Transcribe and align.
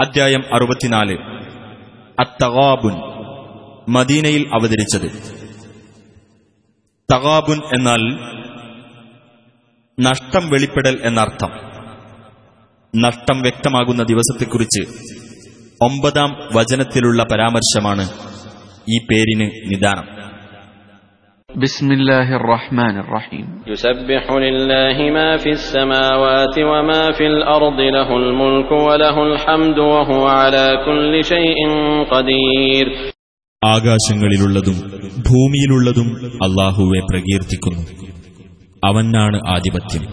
അധ്യായം 0.00 0.54
അറുപത്തിനാല്. 0.54 1.18
അത്തഗാബുൻ 2.18 2.92
മദീനയിൽ 3.88 4.48
അവതരിച്ചത്. 4.54 5.10
തഗാബുൻ 7.14 7.58
എന്നാൽ 7.58 8.18
നഷ്ടം 10.00 10.50
വെളിപ്പെടൽ 10.50 11.00
എന്നർത്ഥം. 11.02 11.50
നഷ്ടം 12.96 13.42
വ്യക്തമാകുന്ന 13.42 14.02
ദിവസത്തെക്കുറിച്ച് 14.02 14.88
ഒമ്പതാം 15.82 16.36
വചനത്തിലുള്ള 16.54 17.22
പരാമർശമാണ് 17.22 18.08
ഈ 18.90 18.98
പേരിന് 18.98 19.50
നിദാനം. 19.74 20.19
بسم 21.49 21.91
الله 21.91 22.35
الرحمن 22.35 22.95
الرحيم 22.97 23.45
يسبح 23.67 24.23
لله 24.37 24.97
ما 25.11 25.37
في 25.37 25.49
السماوات 25.49 26.55
وما 26.61 27.03
في 27.11 27.25
الأرض 27.27 27.79
له 27.89 28.09
الملك 28.17 28.71
وله 28.71 29.15
الحمد 29.23 29.77
وهو 29.79 30.23
على 30.39 30.65
كل 30.85 31.13
شيء 31.25 31.59
قدير 32.05 32.87
ആകാശങ്ങളിലുള്ളതും 33.61 34.77
ഭൂമിയിലുള്ളതും 35.27 36.07
അള്ളാഹുവെ 36.45 36.99
പ്രകീർത്തിക്കുന്നു 37.07 37.83
അവനാണ് 38.83 39.37
ആധിപത്യം 39.47 40.03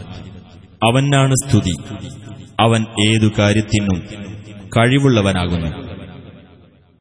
അവനാണ് 0.82 1.34
സ്തുതി 1.42 1.74
അവൻ 2.58 2.80
ഏതു 3.06 3.28
കാര്യത്തിനും 3.38 3.98
കഴിവുള്ളവനാകുന്നു 4.76 5.70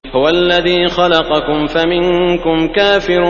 هو 0.05 0.29
الذي 0.29 0.88
خلقكم 0.89 1.67
فمنكم 1.67 2.67
كافر 2.70 3.23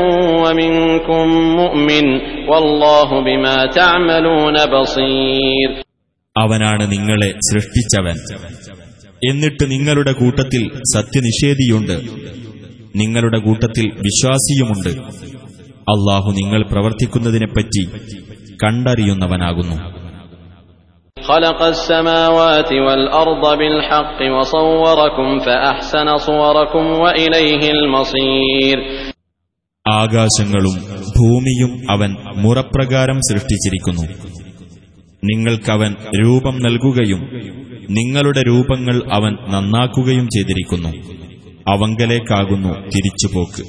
ومنكم 0.44 1.28
مؤمن 1.56 2.06
والله 2.48 3.10
بما 3.22 3.56
تعملون 3.72 4.56
بصير 4.74 5.70
അവനാണ് 6.36 6.84
നിങ്ങളെ 6.92 7.30
സൃഷ്ടിച്ചവൻ 7.48 8.18
എന്നിട്ട് 9.22 9.64
നിങ്ങളുടെ 9.72 10.14
കൂട്ടത്തിൽ 10.14 10.64
സത്യനിഷേധിയുണ്ട് 10.94 11.96
നിങ്ങളുടെ 12.96 13.40
കൂട്ടത്തിൽ 13.40 13.86
വിശ്വാസിയുമുണ്ട് 14.08 14.92
അള്ളാഹു 15.88 16.30
നിങ്ങൾ 16.32 16.62
പ്രവർത്തിക്കുന്നതിനെപ്പറ്റി 16.64 17.84
കണ്ടറിയുന്നവനാകുന്നു 18.64 19.78
خلق 21.26 21.62
السماوات 21.66 22.72
والأرض 22.78 23.58
بالحق 23.58 24.20
وصوركم 24.32 25.40
فأحسن 25.40 26.08
صوركم 26.20 26.86
وإليه 26.96 27.64
المصير 27.72 28.78
ആകാശങ്ങളും 29.86 30.76
ഭൂമിയും 31.16 31.72
അവൻ 31.90 32.12
മുറപ്രകാരം 32.36 33.18
സൃഷ്ടിച്ചിരിക്കുന്നു 33.28 34.04
നിങ്ങൾക്കവൻ 35.24 35.92
രൂപം 36.20 36.56
നൽകുകയും 36.58 37.22
നിങ്ങളുടെ 37.90 38.42
രൂപങ്ങൾ 38.42 38.98
അവൻ 39.18 39.34
നന്നാക്കുകയും 39.48 40.28
ചെയ്തിരിക്കുന്നു 40.30 40.92
അവങ്കലേക്കാകുന്നു 41.74 42.74
തിരിച്ചുപോക്ക് 42.94 43.64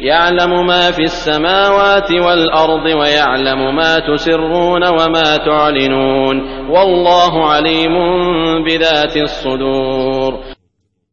يعلم 0.00 0.66
ما 0.66 0.90
في 0.90 1.02
السماوات 1.04 2.10
والأرض 2.16 2.86
ويعلم 3.00 3.76
ما 3.76 3.92
تسرون 4.00 4.82
وما 4.90 5.36
تعلنون 5.40 6.36
والله 6.68 7.32
عليم 7.46 7.94
بذات 8.66 9.14
الصدور 9.18 10.32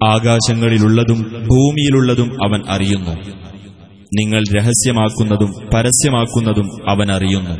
ആകാശങ്ങളിലുള്ളതും 0.01 1.19
ഭൂമിയിലുള്ളതും 1.49 2.29
അവൻ 2.45 2.61
അറിയുന്നു 2.75 3.13
നിങ്ങൾ 4.11 4.41
രഹസ്യമാക്കുന്നതും 4.57 5.51
പരസ്യമാക്കുന്നതും 5.73 6.67
അവൻ 6.93 7.07
അറിയുന്നു 7.11 7.55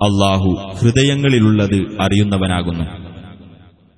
അള്ളാഹു 0.00 0.50
ഹൃദയങ്ങളിലുള്ളത് 0.78 1.76
അറിയുന്നവനാകുന്നു 2.04 2.84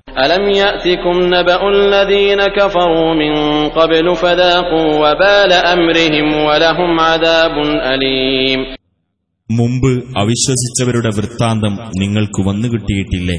ألم 0.08 0.44
يأتكم 0.55 1.17
نبأ 1.27 1.61
الذين 1.70 2.41
كفروا 2.50 3.14
من 3.14 3.33
قبل 3.70 4.17
فذاقوا 4.17 4.89
وبال 5.03 5.53
أمرهم 5.75 6.28
ولهم 6.47 6.91
عذاب 7.03 7.55
أليم 7.86 8.61
മുമ്പ് 9.51 9.90
അവിശ്വസിച്ചവരുടെ 10.20 11.11
വൃത്താന്തം 11.17 11.73
നിങ്ങൾക്ക് 11.95 12.40
വന്നുകിട്ടിയിട്ടില്ലേ 12.42 13.36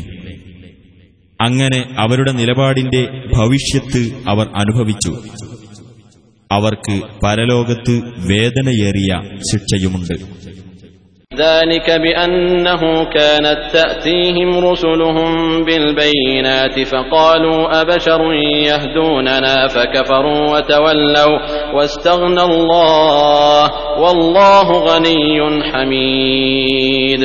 അങ്ങനെ 1.40 1.80
അവരുടെ 1.98 2.32
നിലപാടിന്റെ 2.32 3.02
ഭവിഷ്യത്ത് 3.34 4.02
അവർ 4.28 4.46
അനുഭവിച്ചു 4.56 5.14
അവർക്ക് 6.50 6.96
പരലോകത്ത് 7.22 7.96
വേദനയേറിയ 8.30 9.12
ശിക്ഷയുമുണ്ട് 9.50 10.16
ذلك 11.32 11.92
بأنه 11.98 12.82
كانت 13.08 13.60
تأتيهم 13.74 14.50
رسلهم 14.62 15.32
بالبينات 15.64 16.80
فقالوا 16.84 17.82
أبشر 17.82 18.22
يهدوننا 18.64 19.68
فكفروا 19.68 20.44
وتولوا 20.52 21.36
واستغنى 21.76 22.44
الله 22.44 23.64
والله 24.00 24.68
غني 24.88 25.38
حميد 25.70 27.24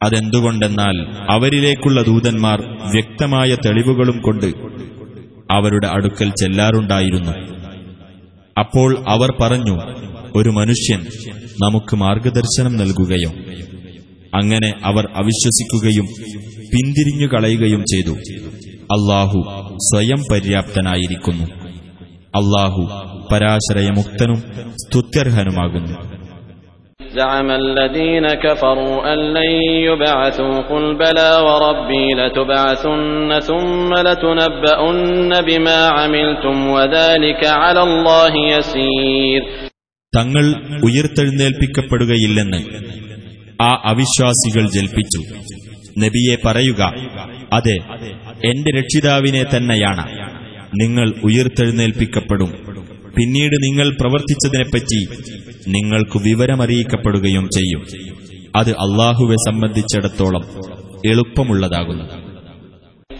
അതെന്തുകൊണ്ടെന്നാൽ 0.00 0.96
അവരിലേക്കുള്ള 1.34 1.98
ദൂതന്മാർ 2.02 2.58
വ്യക്തമായ 2.94 3.50
തെളിവുകളും 3.64 4.18
കൊണ്ട് 4.20 4.48
അവരുടെ 5.50 5.88
അടുക്കൽ 5.96 6.28
ചെല്ലാറുണ്ടായിരുന്നു 6.40 7.34
അപ്പോൾ 8.56 8.90
അവർ 9.14 9.30
പറഞ്ഞു 9.42 9.76
ഒരു 10.38 10.50
മനുഷ്യൻ 10.50 11.00
നമുക്ക് 11.64 11.94
മാർഗദർശനം 12.02 12.74
നൽകുകയോ 12.80 13.30
അങ്ങനെ 14.40 14.70
അവർ 14.84 15.04
അവിശ്വസിക്കുകയും 15.20 16.08
പിന്തിരിഞ്ഞു 16.72 17.28
കളയുകയും 17.32 17.82
ചെയ്തു 17.92 18.14
അള്ളാഹു 18.96 19.38
സ്വയം 19.86 20.20
പര്യാപ്തനായിരിക്കുന്നു 20.30 21.46
അള്ളാഹു 22.38 22.82
പരാശ്രയമുക്തനും 23.30 24.40
സ്തുത്യർഹനുമാകുന്നു 24.84 25.96
زعم 27.12 27.50
الذين 27.58 28.26
كفروا 28.36 28.96
أن 29.12 29.18
لن 29.36 29.52
يبعثوا 29.82 30.54
قل 30.62 30.84
بلى 30.96 31.30
وربي 31.38 32.06
لتبعثن 32.14 33.30
ثم 33.40 33.90
لتنبؤن 33.98 35.30
بما 35.42 35.80
عملتم 35.88 36.56
وذلك 36.68 37.42
على 37.54 37.82
الله 37.82 38.32
يسير 38.48 39.40
തങ്ങൾ 40.15 40.55
ഉയർത്തെഴുന്നേൽപ്പിക്കപ്പെടുകയില്ലെന്ന് 40.83 42.57
ആ 43.61 43.81
അവിശ്വാസികൾ 43.85 44.69
ജൽപ്പിച്ചു. 44.69 45.35
നബിയെ 45.99 46.35
പറയുക 46.45 46.93
അതെ 47.53 47.77
എന്റെ 48.49 48.71
രക്ഷിതാവിനെ 48.79 49.43
തന്നെയാണ്. 49.43 50.07
നിങ്ങൾ 50.81 51.13
ഉയർത്തെഴുന്നേൽപ്പിക്കപ്പെടും. 51.23 52.51
പിന്നീട് 53.17 53.53
നിങ്ങൾ 53.53 53.97
പ്രവർത്തിച്ചതിനെപ്പറ്റി 54.01 55.05
നിങ്ങൾക്ക് 55.67 56.23
വിവരമറിയിക്കപ്പെടുകയും 56.23 57.49
ചെയ്യും. 57.57 57.85
അത് 58.55 58.69
അള്ളാഹുവെ 58.69 59.35
സംബന്ധിച്ചിടത്തോളം 59.35 60.43
എളുപ്പമുള്ളതാകുന്നു. 61.05 62.30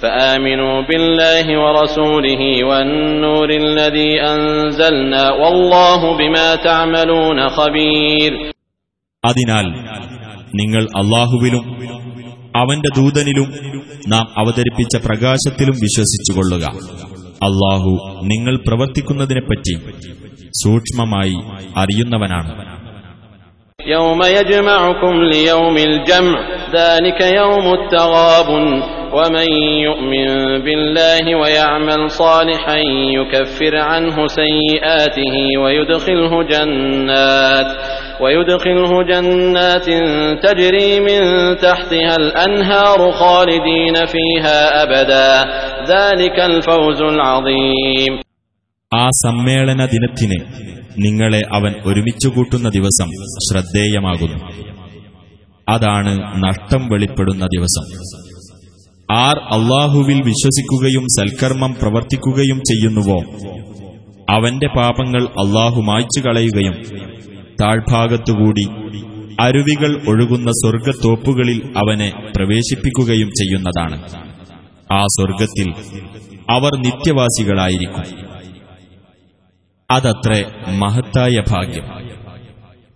فآمنوا 0.00 0.76
بالله 0.82 1.46
ورسوله 1.58 2.42
والنور 2.64 3.48
الذي 3.56 4.12
أنزلنا 4.24 5.24
والله 5.32 6.00
بما 6.14 6.48
تعملون 6.60 7.38
خبير 7.50 8.32
അതിനാൽ 9.24 9.66
നിങ്ങൾ 10.60 10.82
അള്ളാഹുവിലും 11.00 11.64
അവന്റെ 12.54 12.90
ദൂതനിലും 12.98 13.48
നാം 14.12 14.24
അവതരിപ്പിച്ച 14.40 14.94
പ്രകാശത്തിലും 15.06 15.76
വിശ്വസിച്ചുകൊള്ളുക 15.84 16.64
അള്ളാഹു 17.40 17.92
നിങ്ങൾ 18.32 18.54
പ്രവർത്തിക്കുന്നതിനെപ്പറ്റി 18.66 19.74
സൂക്ഷ്മമായി 20.62 21.36
അറിയുന്നവനാണ് 21.82 22.52
يوم 23.80 24.20
يجمعكم 24.30 25.14
ليوم 25.26 25.76
الجمع 25.80 26.36
ذلك 26.72 27.20
يوم 27.40 27.66
التغابن 27.72 28.64
ومن 29.12 29.48
يؤمن 29.80 30.28
بالله 30.60 31.24
ويعمل 31.36 32.10
صالحا 32.12 32.78
يكفر 33.12 33.74
عنه 33.82 34.16
سيئاته 34.28 35.34
ويدخله 35.62 36.32
جنات 36.44 37.66
ويدخله 38.20 38.92
جنات 39.04 39.86
تجري 40.42 41.00
من 41.00 41.22
تحتها 41.58 42.14
الأنهار 42.16 42.98
خالدين 43.12 43.96
فيها 44.06 44.58
أبدا 44.82 45.30
ذلك 45.88 46.36
الفوز 46.42 47.00
العظيم 47.04 48.12
ആ 48.92 49.04
സമ്മേളന 49.22 49.80
ദിനത്തിന് 49.92 50.36
നിങ്ങളെ 51.04 51.40
അവൻ 51.56 51.72
ഒരുമിച്ചു 51.84 52.28
കൂട്ടുന്ന 52.28 52.68
ദിവസം 52.68 53.08
ശ്രദ്ധേയമാകുന്നു 53.46 54.38
അതാണ് 55.66 56.12
നഷ്ടം 56.44 56.82
വെളിപ്പെടുന്ന 56.92 57.44
ദിവസം 57.54 57.84
ആർ 59.11 59.37
അള്ളാഹുവിൽ 59.37 60.21
വിശ്വസിക്കുകയും 60.21 61.03
സൽക്കർമ്മം 61.03 61.75
പ്രവർത്തിക്കുകയും 61.81 62.59
ചെയ്യുന്നുവോ? 62.59 63.19
അവന്റെ 64.29 64.67
പാപങ്ങൾ 64.67 65.23
അള്ളാഹു 65.23 65.81
മായ്ച്ചു 65.81 66.27
കളയുകയും 66.27 66.73
താഴ്ഭാഗത്തുകൂടി 67.61 68.69
അരുവികൾ 69.39 70.01
ഒഴുകുന്ന 70.09 70.51
സ്വർഗത്തോപ്പുകളിൽ 70.51 71.73
അവനെ 71.77 72.13
പ്രവേശിപ്പിക്കുകയും 72.35 73.29
ചെയ്യുന്നതാണ്. 73.29 74.03
ആ 74.93 75.01
സ്വർഗത്തിൽ 75.03 75.73
അവർ 76.49 76.71
നിത്യവാസികളായിരിക്കും. 76.77 78.31
അതത്രേ 79.91 80.45
മഹത്തായ 80.71 81.43
ഭാഗ്യം. 81.49 82.00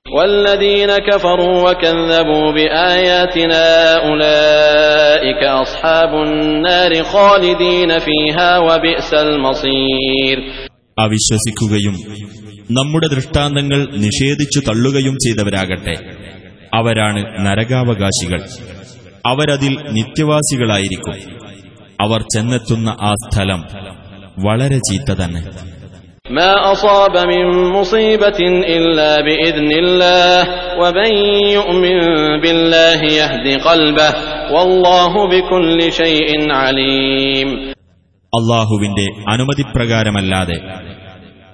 والذين 0.06 0.90
كفروا 1.00 1.56
وكذبوا 1.64 2.52
بآياتنا 2.52 3.64
أولئك 4.04 5.42
أصحاب 5.56 6.12
النار 6.22 6.92
خالدين 7.04 7.90
فيها 8.00 8.50
وبئس 8.60 9.10
المصير 9.18 10.36
അവിശ്വസിക്കുകയും 10.98 11.94
നമ്മുടെ 12.70 13.06
ദൃഷ്ടാന്തങ്ങൾ 13.08 13.80
നിഷേധിച്ചു 14.02 14.60
തള്ളുകയും 14.66 15.14
ചെയ്തവരാകട്ടെ 15.24 15.94
അവരാണ് 16.72 17.20
നരകാവകാശികൾ 17.46 18.40
അവരതിൽ 19.24 19.72
നിത്യവാസികളായിരിക്കും 19.96 21.16
അവർ 22.00 22.20
ചെന്നെത്തുന്ന 22.34 22.90
ആ 23.02 23.12
സ്ഥലം 23.22 23.62
വളരെ 24.46 24.78
ചീത്ത 24.88 25.10
തന്നെ 25.20 25.42
ما 26.30 26.72
أصاب 26.72 27.14
من 27.26 27.44
مصيبة 27.70 28.38
إلا 28.68 29.16
بإذن 29.18 29.70
الله 29.74 30.36
ومن 30.78 31.10
يؤمن 31.50 31.98
بالله 32.40 33.00
يهد 33.14 33.60
قلبه 33.60 34.10
والله 34.52 35.12
بكل 35.28 35.78
شيء 35.92 36.28
عليم 36.54 37.48
അള്ളാഹുവിന്റെ 38.32 39.04
അനുമതിപ്രകാരമല്ലാതെ 39.32 40.56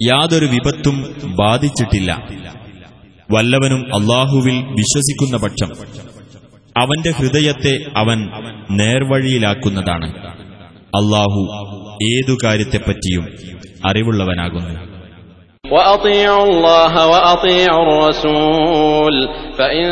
യാതൊരു 0.02 0.46
വിപത്തും 0.46 0.96
ബാധിച്ചിട്ടില്ല 1.38 2.10
വല്ലവനും 3.28 3.80
അള്ളാഹുവിൽ 3.96 4.56
വിശ്വസിക്കുന്ന 4.78 5.36
പക്ഷം 5.44 5.70
അവന്റെ 6.76 7.10
ഹൃദയത്തെ 7.18 7.72
അവൻ 8.02 8.18
നേർവഴിയിലാക്കുന്നതാണ് 8.80 10.08
അള്ളാഹു 10.92 11.40
ഏതു 12.10 12.34
കാര്യത്തെപ്പറ്റിയും 12.44 13.24
അറിവുള്ളവനാകുന്നു 13.88 14.72
وأطيعوا 15.64 16.44
الله 16.46 16.94
وأطيعوا 17.06 17.82
الرسول 17.86 19.14
فإن 19.58 19.86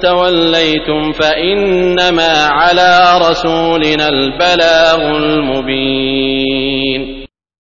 توليتم 0.00 1.00
فإنما 1.12 2.32
على 2.58 2.90
رسولنا 3.20 4.06
البلاغ 4.08 5.00
المبين 5.16 7.00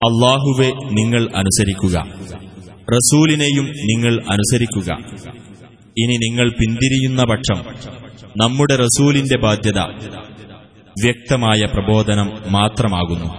അള്ളാഹുവെ 0.00 0.68
നിങ്ങൾ 0.98 1.22
അനുസരിക്കുക 1.40 1.96
റസൂലിനെയും 2.88 3.66
നിങ്ങൾ 3.90 4.14
അനുസരിക്കുക 4.34 4.88
ഇനി 5.96 6.16
നിങ്ങൾ 6.24 6.46
പിന്തിരിയുന്ന 6.60 7.20
പക്ഷം 7.30 7.58
നമ്മുടെ 8.36 8.74
റസൂലിന്റെ 8.82 9.36
ബാധ്യത 9.44 9.80
വ്യക്തമായ 10.96 11.60
പ്രബോധനം 11.74 12.28
മാത്രമാകുന്നു 12.48 13.30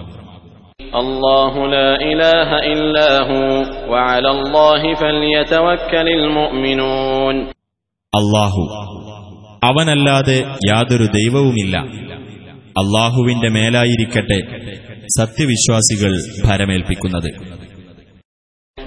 الله 0.96 1.54
لا 1.68 1.90
إله 2.04 2.50
إلا 2.74 3.10
هو 3.22 3.46
وعلى 3.92 4.30
الله 4.32 4.82
فليتوكل 4.96 6.08
المؤمنون 6.20 7.36
അള്ളാഹു 8.14 8.62
അവനല്ലാതെ 9.70 10.38
യാതൊരു 10.72 11.08
ദൈവവുമില്ല 11.18 11.76
അള്ളാഹുവിന്റെ 12.82 13.50
മേലായിരിക്കട്ടെ 13.58 14.40
സത്യവിശ്വാസികൾ 15.18 16.12
ഭരമേൽപ്പിക്കുന്നത് 16.48 17.30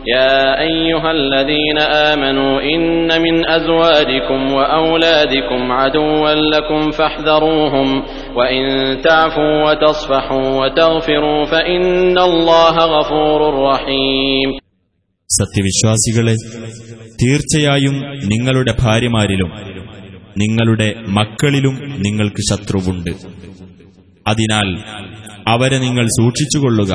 يا 0.08 0.60
أيها 0.62 1.10
الذين 1.12 1.78
آمنوا 1.78 2.60
إن 2.64 3.22
من 3.22 3.46
أزواجكم 3.48 4.52
وأولادكم 4.52 5.72
عدوا 5.72 6.28
لكم 6.46 6.90
فاحذروهم 6.90 8.02
وإن 8.36 8.62
تعفوا 9.02 9.54
وتصفحوا 9.64 10.48
وتغفروا 10.60 11.44
فإن 11.46 12.18
الله 12.20 12.76
غفور 12.94 13.40
رحيم 13.64 14.48
സത്യവിശ്വാസികളെ 15.30 16.34
തീർച്ചയായും 17.18 17.96
നിങ്ങളുടെ 18.30 18.72
ഭാര്യമാരിലും 18.82 19.50
നിങ്ങളുടെ 20.36 20.86
മക്കളിലും 21.18 21.74
നിങ്ങൾക്ക് 22.06 22.42
ശത്രുവുണ്ട് 22.48 23.10
അതിനാൽ 24.26 24.68
അവരെ 25.52 25.78
നിങ്ങൾ 25.84 26.06
സൂക്ഷിച്ചുകൊള്ളുക 26.16 26.92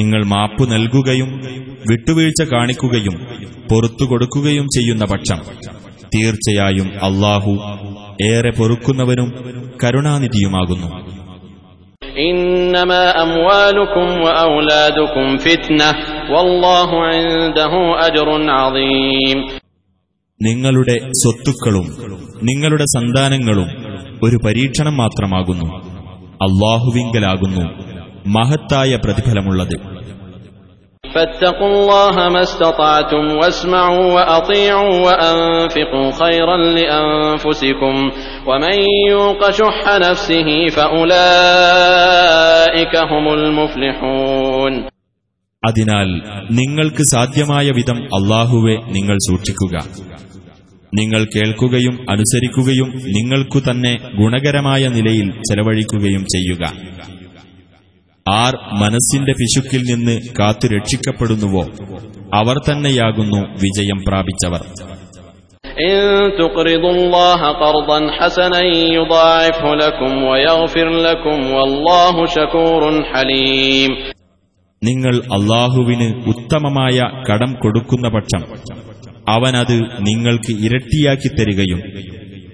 നിങ്ങൾ 0.00 0.22
മാപ്പു 0.34 0.64
നൽകുകയും 0.74 1.30
വിട്ടുവീഴ്ച 1.89 2.43
കാണിക്കുകയും 2.51 3.13
പൊറത്തു 3.69 4.05
കൊടുക്കുകയും 4.05 4.65
ചെയ്യുന്ന 4.65 5.05
പക്ഷം 5.05 5.39
തീർച്ചയായും 6.15 6.91
അള്ളാഹു 7.03 7.51
ഏറെ 8.23 8.51
പൊറുക്കുന്നവനും 8.51 9.29
കരുണാനിധിയുമാകുന്നു. 9.83 11.17
നിങ്ങളുടെ 20.41 20.97
സ്വത്തുക്കളും 20.99 21.85
നിങ്ങളുടെ 22.43 22.83
സന്താനങ്ങളും 22.83 23.67
ഒരു 24.23 24.39
പരീക്ഷണം 24.45 24.97
മാത്രമാകുന്നു. 24.97 25.75
അള്ളാഹുവിങ്കലാകുന്നു 26.41 27.65
മഹത്തായ 28.27 28.99
പ്രതിഫലമുള്ളത്. 29.05 29.97
فاتقوا 31.06 31.68
الله 31.68 32.28
ما 32.28 32.42
استطعتم 32.42 33.24
واسمعوا 33.32 34.04
وأطيعوا 34.14 34.94
وأنفقوا 35.06 36.08
خيرا 36.12 36.56
لأنفسكم 36.56 37.94
ومن 38.48 38.76
يوق 39.10 39.50
شح 39.50 39.80
نفسه 40.00 40.48
فأولئك 41.62 42.94
هم 43.10 43.24
المفلحون 43.34 44.74
അതിനാൽ 45.62 46.08
നിങ്ങൾക്ക് 46.58 47.02
സാധ്യമായ 47.10 47.66
വിധം 47.76 47.98
അള്ളാഹുവെ 48.16 48.76
നിങ്ങൾ 48.96 49.16
സൂക്ഷിക്കുക 49.28 49.74
നിങ്ങൾ 50.92 51.22
കേൾക്കുകയും 51.34 51.94
അനുസരിക്കുകയും 52.12 52.88
നിങ്ങൾക്കു 53.16 53.58
തന്നെ 53.66 53.92
ഗുണകരമായ 54.18 54.82
നിലയിൽ 54.96 55.28
ചെലവഴിക്കുകയും 55.48 56.24
ചെയ്യുക 56.34 56.62
ആർ 58.27 58.53
മനസ്സിന്റെ 58.73 59.31
പിശുക്കിൽ 59.31 59.81
നിന്ന് 59.81 60.21
കാത്തുരക്ഷിക്കപ്പെടുന്നുവോ 60.39 61.63
അവർ 62.33 62.55
തന്നെയാകുന്നു 62.69 63.37
വിജയം 63.37 63.97
പ്രാപിച്ചവർ. 64.07 64.61
നിങ്ങൾ 74.83 75.15
അള്ളാഹുവിന് 75.15 76.23
ഉത്തമമായ 76.27 76.97
കടം 77.31 77.53
കൊടുക്കുന്ന 77.53 78.09
പക്ഷം 78.09 78.43
അവനത് 79.29 79.77
നിങ്ങൾക്ക് 79.81 80.51
ഇരട്ടിയാക്കി 80.65 81.27
തരികയും 81.27 81.79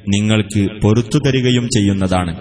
നിങ്ങൾക്ക് 0.07 0.81
പൊറത്തു 0.81 1.19
തരികയും 1.27 1.65
ചെയ്യുന്നതാണ്. 1.65 2.33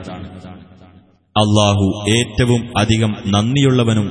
അള്ളാഹു 1.36 2.10
ഏറ്റവും 2.10 2.78
അധികം 2.78 3.16
നന്ദിയുള്ളവനും 3.26 4.08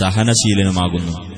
സഹനശീലനുമാകുന്നു. 0.00 1.34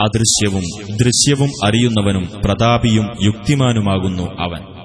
അദൃശ്യവും 0.00 0.62
ദൃശ്യവും 0.96 1.50
അറിയുന്നവനും 1.64 2.30
പ്രതാപിയും 2.44 3.08
യുക്തിമാനുമാകുന്നു 3.24 4.22
അവൻ. 4.22 4.75